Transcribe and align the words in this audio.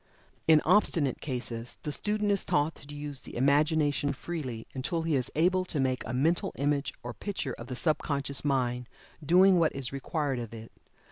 In 0.47 0.63
obstinate 0.65 1.21
cases, 1.21 1.77
the 1.83 1.91
student 1.91 2.31
is 2.31 2.43
taught 2.43 2.73
to 2.73 2.95
use 2.95 3.21
the 3.21 3.35
Imagination 3.35 4.13
freely, 4.13 4.65
until 4.73 5.03
he 5.03 5.15
is 5.15 5.29
able 5.35 5.63
to 5.65 5.79
make 5.79 6.01
a 6.07 6.11
mental 6.11 6.51
image 6.55 6.91
or 7.03 7.13
picture 7.13 7.53
of 7.53 7.67
the 7.67 7.75
sub 7.75 7.99
conscious 7.99 8.43
mind 8.43 8.89
doing 9.23 9.59
what 9.59 9.75
is 9.75 9.93
required 9.93 10.39
of 10.39 10.55
it. 10.55 10.71